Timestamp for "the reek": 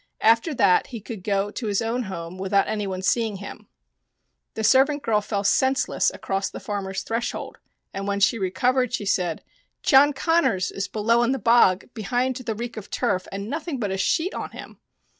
12.37-12.77